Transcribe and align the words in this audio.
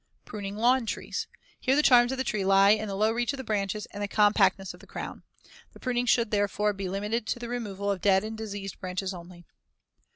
Pruning 0.25 0.57
lawn 0.57 0.87
trees: 0.87 1.27
Here 1.59 1.75
the 1.75 1.83
charm 1.83 2.05
of 2.11 2.17
the 2.17 2.23
tree 2.23 2.43
lies 2.43 2.79
in 2.79 2.87
the 2.87 2.95
low 2.95 3.11
reach 3.11 3.33
of 3.33 3.37
the 3.37 3.43
branches 3.43 3.85
and 3.91 4.01
the 4.01 4.07
compactness 4.07 4.73
of 4.73 4.79
the 4.79 4.87
crown. 4.87 5.21
The 5.73 5.79
pruning 5.79 6.07
should, 6.07 6.31
therefore, 6.31 6.73
be 6.73 6.89
limited 6.89 7.27
to 7.27 7.37
the 7.37 7.47
removal 7.49 7.91
of 7.91 8.01
dead 8.01 8.23
and 8.23 8.35
diseased 8.35 8.79
branches 8.79 9.13
only. 9.13 9.45